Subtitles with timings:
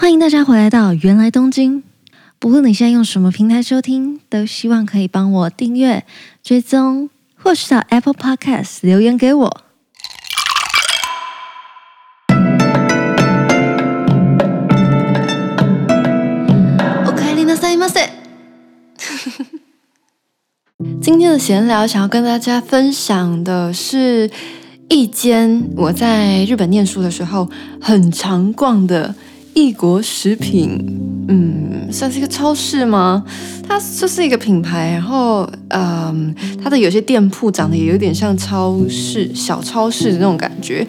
[0.00, 1.82] 欢迎大家回来到芫来东京。
[2.38, 6.04] 不论你现在用什么平台收听，都希望可以帮我订阅、
[6.40, 9.60] 追踪，或是到 Apple Podcast 留言给我。
[12.28, 12.32] お
[17.12, 18.08] かえりなさいませ。
[21.02, 24.30] 今天的闲聊，想要跟大家分享的是
[24.88, 29.16] 一间我在日本念书的时候很常逛的。
[29.58, 30.78] 异国食品，
[31.26, 33.24] 嗯，算是一个超市吗？
[33.66, 40.86] 它就是一个品牌，然后，嗯，它的有些店铺长得也有点像超市、小超市的那种感觉。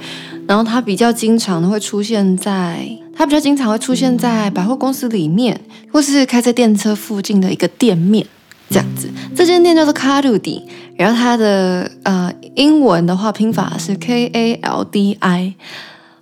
[0.48, 5.60] 然后它比较经常的会出现在，它比较经常会出现在百货公司里面，
[5.92, 8.24] 或是开在电车附近的一个店面，
[8.70, 9.10] 这样子。
[9.36, 10.62] 这间店叫做卡路迪，
[10.96, 15.56] 然后它的呃英文的话拼法是 K A L D I。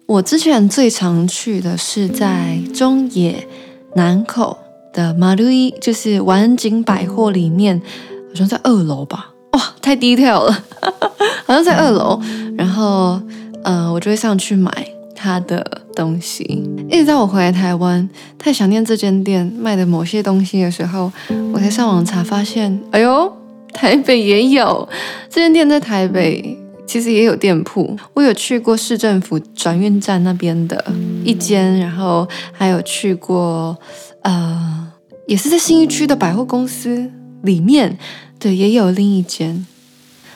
[0.06, 3.46] 我之前最常去的是在中野
[3.94, 4.58] 南口
[4.92, 7.80] 的マルイ，就是丸井百货里面，
[8.28, 9.30] 好像在二楼吧？
[9.52, 10.64] 哇，太 detail 了，
[11.46, 12.20] 好像在二楼。
[12.58, 13.20] 然后，
[13.62, 14.70] 呃，我就会上去买
[15.14, 16.42] 他的东西。
[16.90, 18.06] 一直到我回来台湾，
[18.38, 21.10] 太想念这间店卖的某些东西的时候，
[21.54, 23.32] 我才上网查发现，哎呦，
[23.72, 24.86] 台北也有
[25.30, 26.58] 这间店，在台北。
[26.87, 30.83] 其实也有店铺，我有去过市政府转运站那边的
[31.25, 33.77] 一间，然后还有去过，
[34.21, 34.87] 呃，
[35.27, 37.11] 也是在新一区的百货公司
[37.43, 37.97] 里面，
[38.39, 39.65] 对，也有另一间，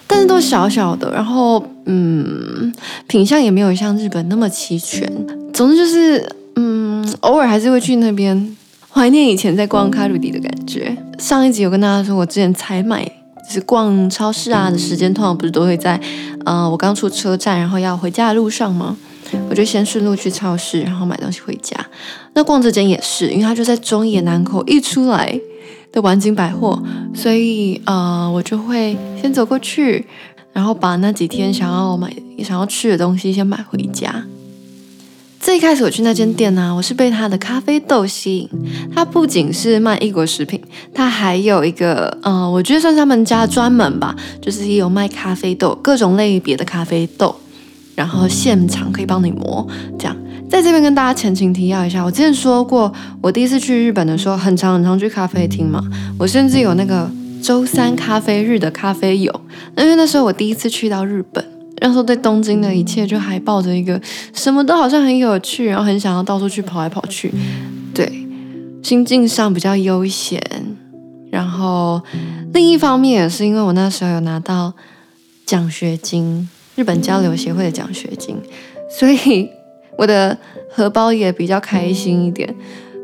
[0.06, 2.74] 但是都小小的，然后嗯，
[3.08, 5.10] 品相也没有像日本那么齐全。
[5.54, 8.58] 总之就是，嗯，偶尔还是会去那边，
[8.90, 10.98] 怀念以前在逛卡路里的感觉。
[11.18, 13.21] 上一集有跟大家说，我之前才买。
[13.50, 16.00] 是逛超市啊的时间，通常不是都会在，
[16.46, 18.98] 呃，我刚出车站，然后要回家的路上吗？
[19.50, 21.76] 我就先顺路去超市，然后买东西回家。
[22.34, 25.40] 那逛这间也是，因为它就在中野南口一出来
[25.92, 26.82] 的丸井百货，
[27.14, 30.06] 所以呃，我就会先走过去，
[30.52, 34.26] 然后把那几天想要买、想要吃的东西先买回家。
[35.42, 38.50] 最开始我去那间店呢、啊，我是被它的咖啡豆吸引。
[38.94, 40.62] 它不仅是卖异国食品，
[40.94, 47.36] 它还有一个，呃，我觉得算是他们家专门吧，就是也有卖咖啡豆，各种类别的咖啡豆，
[47.96, 49.68] 然后现场可以帮你磨。
[49.98, 50.16] 这样，
[50.48, 55.84] 在这边跟大家前情提要一下，我之前说过，我第一次去日本的时候，很常很常去咖啡厅嘛，
[56.20, 57.10] 我甚至有那个
[57.42, 59.42] 周三咖啡日的咖啡友，
[59.76, 61.44] 因为那时候我第一次去到日本。
[61.84, 64.00] 那时候对东京的一切就还抱着一个
[64.34, 67.34] 什么都好像很有趣，然后很想要到处去跑来跑去，
[67.92, 68.08] 对，
[68.84, 70.40] 心境上比较悠闲。
[71.32, 72.00] 然后
[72.54, 74.72] 另一方面也是因为我那时候有拿到
[75.46, 78.38] 奖学金，日本交流协会的奖学金，
[79.00, 79.50] 所以
[79.98, 80.38] 我的
[80.70, 82.54] 荷包也比较开心一点。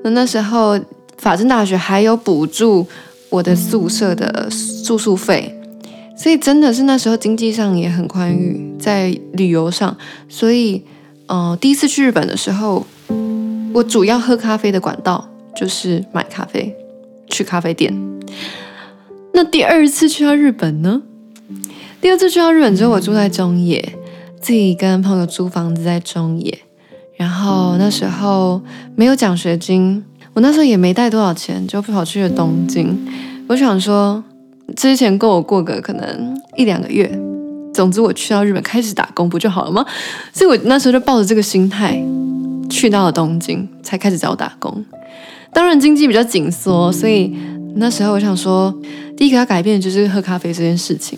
[0.04, 0.80] 那那时候
[1.18, 2.86] 法政大学还有补助
[3.32, 4.48] 我的宿舍的
[4.86, 5.57] 住宿费。
[6.18, 9.96] 所以真的是那时候经济上也很宽裕，在旅游上，
[10.28, 10.84] 所以，
[11.28, 12.88] 呃，第一次去日本的时候，
[13.72, 16.76] 我主要喝咖啡的管道就是买咖啡，
[17.30, 17.94] 去咖啡店。
[19.32, 21.04] 那第二次去到日本呢？
[22.02, 23.94] 第二次去到日本之后，我住在中野，
[24.42, 26.58] 自己跟朋友租房子在中野，
[27.16, 28.60] 然后那时候
[28.96, 30.04] 没有奖学金，
[30.34, 32.98] 我那时候也没带多少钱，就跑去了东京。
[33.50, 34.24] 我想说。
[34.76, 37.10] 之前够我过个可能一两个月，
[37.74, 39.86] 总之我去到日本开始打工不就好了吗？
[40.34, 41.98] 所以我那时候就抱着这个心态
[42.70, 44.86] 去到了东京，才开始找打工。
[45.54, 47.34] 当然经济比较紧缩，所以
[47.76, 48.74] 那时候我想说，
[49.16, 51.18] 第一个要改变的就是喝咖啡这件事情。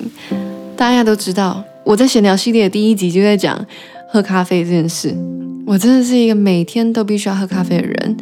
[0.78, 3.66] 大家都知道，我在闲聊系列的第一集就在讲
[4.10, 5.14] 喝咖啡这件事。
[5.66, 8.18] 我真的是一个每天都必须要喝咖啡的人。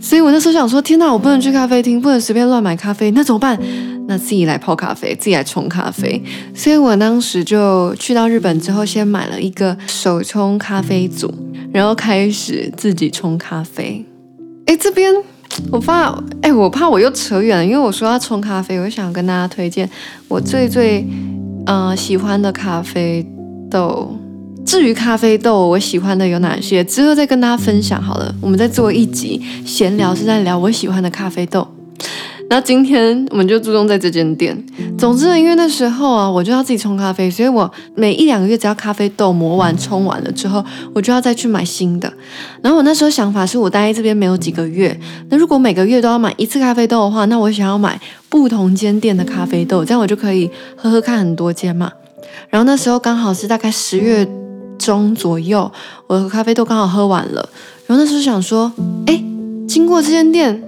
[0.00, 3.58] 所以我那时候想说，天哪，我不能去咖啡厅，不能随便乱买咖啡，那怎么办？
[4.08, 6.22] 那自己来泡咖啡，自己来冲咖啡。
[6.54, 11.32] 所以我当时就去到日本之后，先买了一个手冲咖啡组，
[11.72, 14.04] 然后开始自己冲咖啡。
[14.66, 15.12] 哎，这边
[15.72, 19.88] 我怕，哎，我怕我又扯远了，因为我说要冲咖啡，我想跟大家推荐
[20.28, 21.04] 我最最
[21.66, 23.26] 呃喜欢的咖啡
[23.68, 24.16] 豆。
[24.66, 26.82] 至于咖啡豆，我喜欢的有哪些？
[26.82, 28.34] 之后再跟大家分享好了。
[28.40, 31.66] 我们再做一集闲聊，是在聊我喜欢的咖啡豆。
[32.50, 34.56] 那今天我们就注重在这间店。
[34.98, 42.12] 总之，因为那时候啊，我就要自己冲咖啡，所以我每一两个月只要咖啡豆磨完、冲完了之后，我就要再去买新的。
[42.60, 44.98] 然后我那时候想法是我待在这边没有几个月，
[45.28, 51.92] 那如果每个月都要买一次咖啡豆的话，那我想要买不同间店的咖啡豆，这样我就可以喝喝看很多间嘛。
[52.50, 54.28] 然后那时候刚好是大概十月。
[54.78, 55.70] 中左右，
[56.06, 57.48] 我的咖啡豆刚好喝完了，
[57.86, 58.72] 然后那时候想说，
[59.06, 59.22] 哎，
[59.68, 60.62] 经过这间店，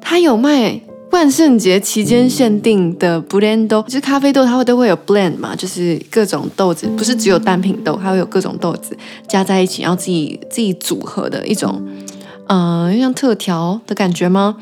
[0.00, 0.80] 它有卖
[1.10, 8.96] 万圣节期间限定的 blend 豆，就是咖啡豆，它会都会有 blend 嘛，就是各种豆子，不是只有单品豆，还会有各种豆子
[9.28, 11.82] 加在一起，然后自己自己组合的一种，
[12.46, 14.56] 呃，像特调的感觉吗？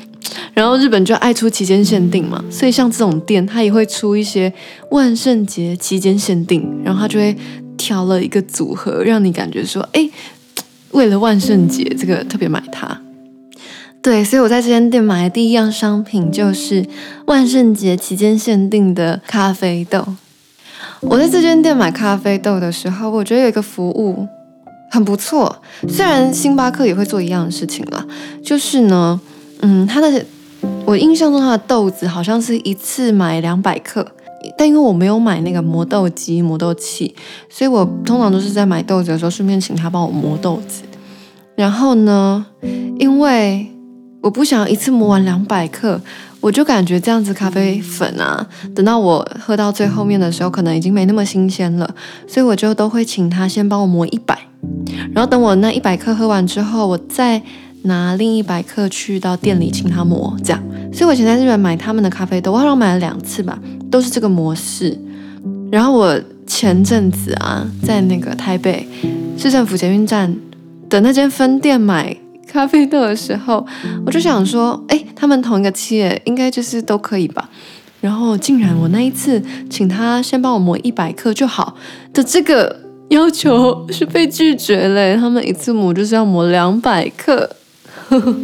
[0.53, 4.51] 然后日本就爱出期间限定嘛，所以像这种店，它也会出一些
[4.91, 7.35] 万圣节期间限定，然后它就会
[7.81, 10.07] 挑了一个组合，让你感觉说，哎，
[10.91, 13.01] 为了万圣节这个特别买它。
[14.03, 16.85] 对，所以我在这间店买的第一样商品就是
[17.25, 20.05] 万圣节期间限定的咖啡豆。
[21.01, 24.27] 我在这间店买咖啡豆的时候，我觉得有一个服务
[24.91, 28.05] 很不错，虽然星巴克也会做一样的事情啦，
[28.43, 29.19] 就是呢。
[29.63, 30.25] 嗯，它的
[30.85, 34.03] 我印象中它的豆子好像是一次买两百克，
[34.57, 37.13] 但因为我没有买那个磨豆机、磨豆器，
[37.49, 40.83] 所以我通常都是在买豆子的时候顺便请他帮我磨豆子。
[41.55, 42.45] 然后呢，
[42.99, 43.67] 因为
[44.21, 45.99] 我不想一次磨完两百克，
[46.39, 51.93] 我就感觉这样子咖啡粉啊，等到我喝到最后面的时候，可能已经没那么新鲜了，
[52.27, 54.37] 所以我就都会请他先帮我磨一百，
[55.13, 57.41] 然后等我那一百克喝完之后，我再。
[57.83, 60.61] 拿另一百克去到店里请他磨，这样。
[60.93, 63.57] 所以我以前在日本买他们的咖啡豆，我好像买了两次吧，
[63.89, 64.97] 都是这个模式。
[65.71, 68.85] 然后我前阵子啊，在那个台北
[69.37, 70.35] 市政府捷运站
[70.89, 72.15] 的那间分店买
[72.45, 73.65] 咖啡豆的时候，
[74.05, 77.49] 我就想说，哎，他们同一个企业，应该就是都可以吧。
[78.01, 81.77] 然后竟然我那一次请他先帮我磨一百克就好
[82.11, 82.75] 的这个
[83.09, 87.49] 要求是被拒绝了，他们一次磨就是要磨两百克。
[88.09, 88.35] 呵呵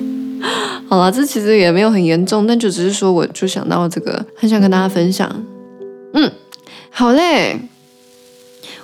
[0.90, 5.30] 好了，这其实也没有很严重，但就只是说，我就想到这个，很想跟大家分享。
[6.14, 6.32] 嗯，
[6.90, 7.60] 好嘞。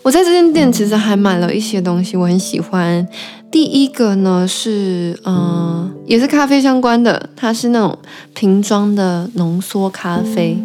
[0.02, 3.08] 我在这间店其实还买了一些东西，我很喜欢。
[3.50, 7.98] 第一个呢是，嗯、也是咖啡相关的，它是那种
[8.34, 10.58] 瓶装的浓缩咖啡。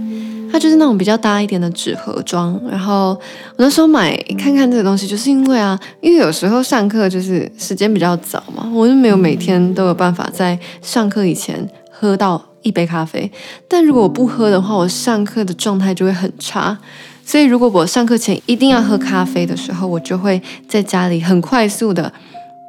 [0.51, 13.31] 它就是那种比较大一点的纸盒装，然后我那时候买看看这个东西，就是因为啊，因为有时候上课就是时间比较早嘛，我就没有每天都有办法在上课以前喝到一杯咖啡。
[13.69, 16.77] 但如果我不喝的话，我上课的状态就会很差。
[17.25, 22.11] 所以如果我上课前一定要喝咖啡的时候，我就会在家里很快速的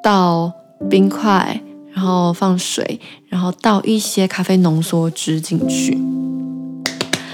[0.04, 0.52] 倒
[0.90, 1.62] 冰块，
[1.94, 3.00] 然后放水，
[3.30, 5.98] 然后倒一些咖啡浓缩汁进去。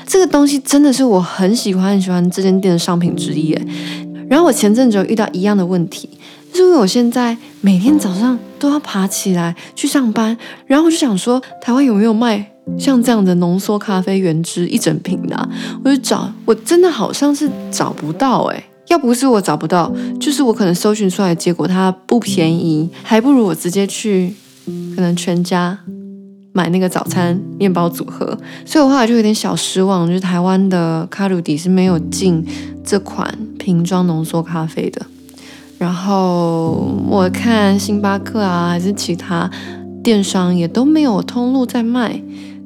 [0.08, 3.68] 这个东西真的是我很喜欢很喜欢这间店的商品之一诶。
[4.30, 6.10] 然后我前阵子有遇到一样的问题，
[6.52, 10.36] 就是因为我现在每天早上都要爬起来去上班，
[10.66, 15.50] 然后我就想说，台湾有没有卖像这样的浓缩咖啡原汁一整瓶的？
[15.84, 18.64] 我就找，我真的好像是找不到诶。
[18.88, 24.34] 要不是我找不到，就是我可能搜寻出来的结果它不便宜，还不如我直接去
[24.96, 25.80] 可能全家。
[26.56, 28.26] 买那个早餐面包组合，
[28.66, 32.42] 所以我后来就有点小失望，就是台湾的卡路迪是没有进
[32.82, 33.30] 这款
[33.60, 35.06] 瓶装浓缩咖啡的。
[35.78, 39.52] 然后我看星巴克啊，还是其他
[40.02, 42.18] 电商也都没有通路在卖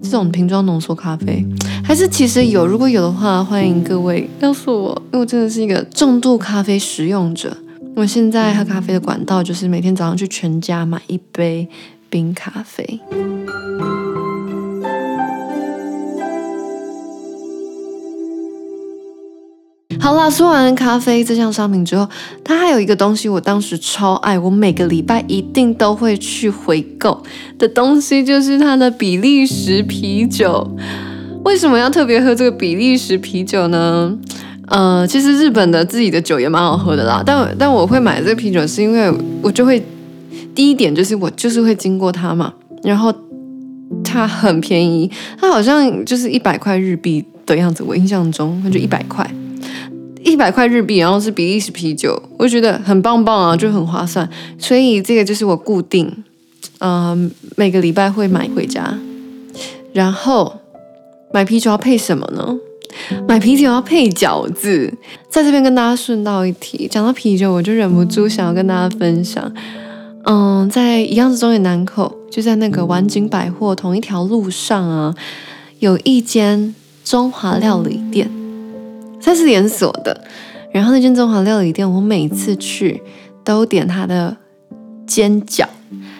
[0.03, 1.43] 这种瓶装浓缩咖啡，
[1.83, 7.57] 还是其实有，如果有的话，欢迎各位告诉我，因为我真的是一个重度咖啡使用者。
[7.95, 11.67] 我现在喝咖啡的管道就是每天早上去全家买一杯
[12.09, 12.99] 冰咖啡。
[20.01, 22.07] 好啦，说完咖啡这项商品之后，
[22.43, 27.21] 它还有一个东西，我当时超爱，我每个礼拜一定都会去回购
[27.59, 30.67] 的东西，就是它的比利时啤酒。
[31.43, 34.17] 为什么要特别喝这个比利时啤酒呢？
[34.67, 39.83] 呃，其实日本的自己的酒也蛮好喝的啦，但但我会买这个啤酒，是因为我就会
[40.59, 43.15] 第一点就是我就是会经过它嘛，然后
[44.03, 49.25] 它很便宜，它好像就是一百块日币的样子，我印象中它就一百块。
[50.21, 54.29] 一百块日币，然后是比利时啤酒，我觉得很棒棒啊，就很划算。
[54.57, 56.05] 所以这个就是我固定，
[56.79, 58.99] 嗯、呃，每个礼拜会买回家。
[59.93, 60.57] 然后
[61.33, 62.53] 买啤酒要配什么呢？
[63.25, 64.93] 买啤酒要配饺子。
[65.29, 69.49] 在这边跟大家顺道一提，讲到啤酒，我就忍不住想要跟大家分享。
[70.31, 75.15] 嗯，在一样是中野南口，就在那个晚景百货同一条路上啊，
[75.79, 78.29] 有一间中华料理店。
[79.19, 80.25] 它是连锁的，
[80.71, 83.01] 然后那间中华料理店，我每次去
[83.43, 84.37] 都点它的
[85.07, 85.65] 煎饺，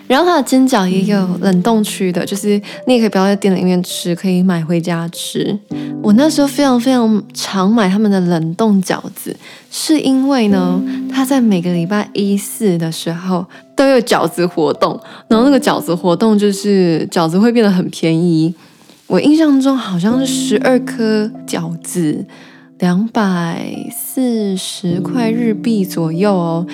[0.07, 5.55] 然后它的煎饺也有冷冻区的，就是你也可以不要在店里面吃，可以买回家吃。
[6.01, 9.35] 我那时候非常非常常买他们的冷冻饺子，
[9.69, 10.81] 是因为呢，
[11.19, 13.45] 他在每个礼拜一四的时候
[13.75, 14.97] 都有饺子活动，
[15.27, 18.55] 然后那个饺子活动就是饺子会变得很便宜。
[19.05, 22.25] 我印象中好像是十二颗饺子
[22.77, 23.61] 两百
[23.91, 26.65] 四十块日币左右哦。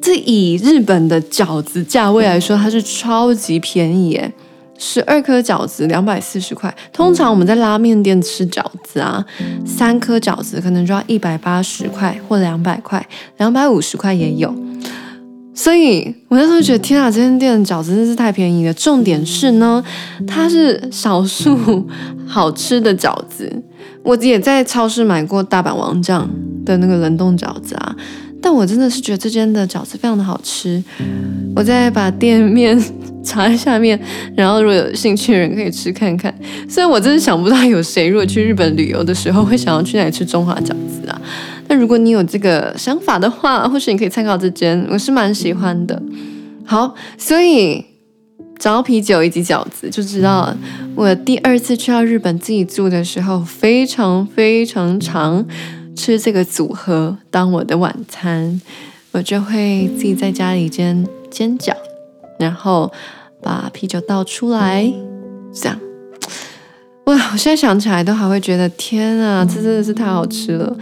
[0.00, 4.32] 这以日本的饺子价位来说，它是超级便宜耶！
[4.78, 6.74] 十二颗饺子两百四十块。
[6.92, 9.22] 通常我们在拉面店吃饺子啊，
[9.66, 13.06] 三颗饺子可能就要一百八十块或两百块，
[13.36, 14.54] 两百五十块也有。
[15.52, 18.72] 所以我那时候觉得，天啊，这间店的饺子真是太便宜了。
[18.74, 19.82] 重点是呢，
[20.24, 21.84] 它是少数
[22.24, 23.52] 好吃的饺子。
[24.04, 26.30] 我也在超市买过大阪王将
[26.64, 27.96] 的那个冷冻饺子啊。
[28.40, 30.80] 但我真的是觉得这间的饺子非常的好吃，
[31.56, 32.80] 我再把店面
[33.28, 33.98] 查在下面，
[34.34, 36.34] 然后如果有兴趣的人可以吃看看。
[36.68, 41.20] 虽然我真的想不到有谁如果去日本旅游的时候会想要去那里吃中华饺子啊，
[41.66, 46.02] 但如果你有这个想法的话，或许你可以参考这间，我是蛮喜欢的。
[46.64, 47.84] 好，所以
[48.58, 50.54] 找到啤酒以及饺子，就知道
[50.94, 55.46] 我第二次去到日本自己住的时候，非常非常常。
[55.98, 58.62] 吃这个组合当我的晚餐，
[59.10, 61.72] 我就会自己在家里煎煎饺，
[62.38, 62.92] 然后
[63.42, 64.92] 把啤酒倒出来，
[65.52, 65.78] 这样。
[67.04, 70.76] 哇，我现在想起来都还会觉得天啊，这真的是太好吃了。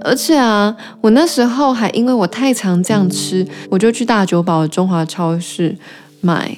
[0.00, 5.76] 而且啊，我那时候还因为我太常这样吃，我就去大久保中华超市
[6.20, 6.56] 买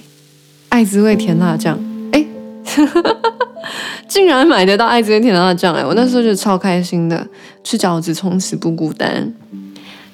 [0.68, 1.78] 爱滋味甜辣酱。
[2.12, 2.24] 哎。
[4.08, 5.84] 竟然买得到爱滋味甜辣酱哎！
[5.84, 7.24] 我那时候就超开心的，
[7.62, 9.32] 吃饺子从此不孤单。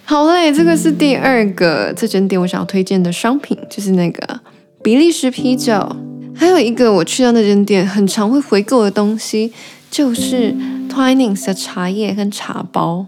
[0.05, 4.41] 好嘞，这个是第二个这间店我想要推荐的商品，就是那个
[4.87, 5.97] 比利时啤酒。
[6.33, 9.53] 还有一个我去到那间店很常会回购的东西，
[9.91, 10.55] 就是
[10.89, 13.05] Twinings 的茶叶跟茶包。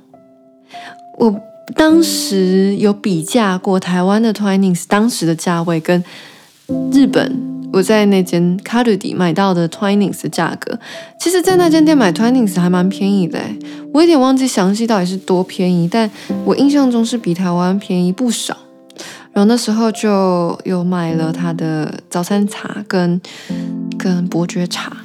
[1.19, 1.41] 我
[1.77, 6.03] 当时有比价过台湾的 Twinings 当时的价位跟
[6.91, 7.41] 日本。
[7.73, 10.77] 我在那间卡路迪买到的 Twinings 的价格，
[11.21, 13.39] 其实，在那间店买 Twinings 还蛮便宜的。
[13.93, 16.11] 我有点忘记详细到底是多便宜，但
[16.45, 18.57] 我印象中是比台湾便宜不少。
[19.39, 23.21] 然后那时候就有买了他的早餐茶跟
[23.97, 24.97] 跟伯爵茶。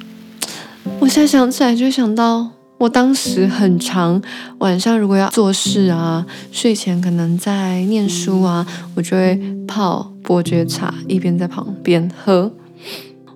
[0.98, 4.20] 我现在想起来就想到，我当时很长
[4.58, 12.52] 晚上如果要做事啊，睡前可能在念书啊，我就会泡伯爵茶，一边在旁边喝。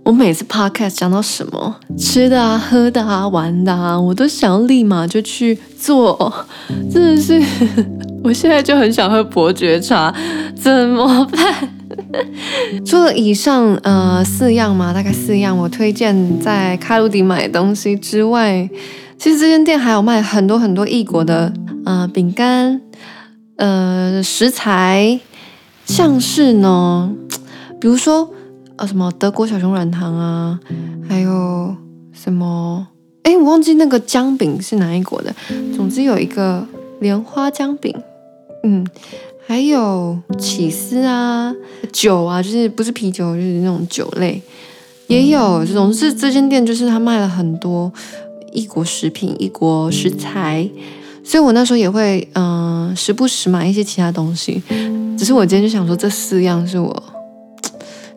[0.08, 6.46] 我每次 podcast 讲到什么吃的啊、喝的啊、玩的啊，我都想要立马就去做，
[6.90, 7.38] 真的是，
[8.24, 10.10] 我现在就很想喝伯爵茶，
[10.56, 11.68] 怎么办？
[12.86, 18.66] 除了以上呃四样嘛，大概四样我推荐在卡路迪买东西之外。
[19.18, 21.52] 其实这间店还有卖很多很多异国的
[21.84, 22.80] 呃饼干，
[23.56, 25.20] 呃食材，
[25.84, 27.10] 像是呢，
[27.78, 28.30] 比如说
[28.78, 30.58] 呃什么德国小熊软糖啊，
[31.08, 31.76] 还有
[32.12, 32.88] 什么
[33.24, 35.34] 哎我忘记那个姜饼是哪一国的，
[35.76, 36.66] 总之有一个
[37.00, 37.94] 莲花姜饼，
[38.64, 38.86] 嗯，
[39.46, 41.54] 还有起司啊
[41.92, 44.40] 酒啊，就是不是啤酒就是那种酒类，
[45.08, 47.92] 也有这种是这间店就是他卖了很多。
[48.50, 50.66] 异国食品、异国食材，
[51.22, 54.60] 所以我那时候也会嗯、时不时买一些其他东西。
[55.18, 56.90] 只是我今天就想说，这四样是我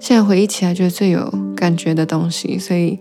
[0.02, 2.98] 现在回忆起来觉得最有感觉的东西，所以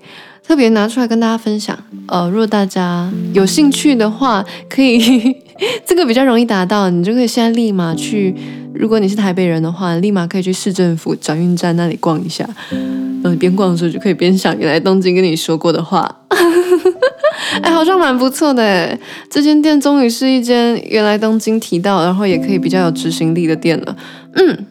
[0.47, 1.77] 特别拿出来跟大家分享。
[2.09, 5.35] 呃，如果大家有兴趣的话，可以
[5.87, 8.35] 这个比较容易达到，你就可以现在立马去。
[8.75, 12.47] 如果你是台北人的话，立马可以去市政府转运站那里逛一下。
[12.71, 16.07] 嗯、呃，边逛的时候就可以边想原来东京跟你说过的话。
[17.63, 18.97] 哎，好像蛮不错的。
[19.31, 23.97] 这间店终于是一间原来东京提到，然后也可以比较有执行力的店了。
[24.35, 24.67] 嗯，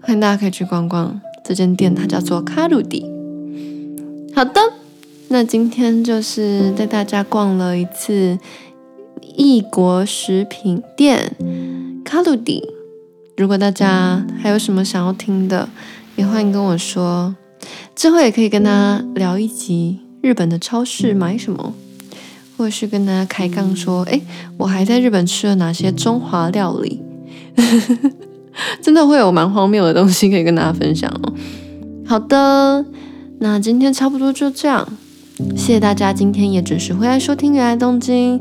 [0.00, 3.06] 欢迎大家可以去逛逛这间店，它叫做卡路迪。
[4.34, 4.60] 好的，
[5.28, 8.38] 那今天就是带大家逛了一次
[9.34, 11.34] 异国食品店
[12.04, 12.62] 卡路迪。
[13.34, 15.66] 如果大家还有什么想要听的，
[16.16, 17.34] 也欢迎跟我说。
[17.96, 21.72] 之后也可以跟大家聊一集日本的超市买什么，
[22.58, 24.20] 或者是跟大家开杠说，哎，
[24.58, 27.00] 我还在日本吃了哪些中华料理，
[28.82, 31.32] 真的会有蛮荒谬的东西可以跟大家分享哦。
[32.06, 32.84] 好的，
[33.40, 34.86] 那今天差不多就这样，
[35.56, 38.40] 谢谢大家今天也准时回来收听《原来东京》，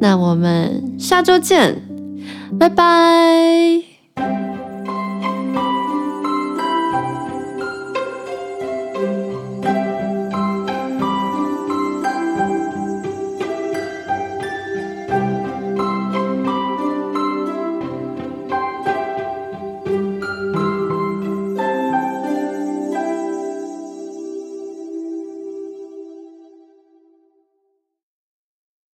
[0.00, 1.82] 那我们下周见，
[2.58, 4.47] 拜拜。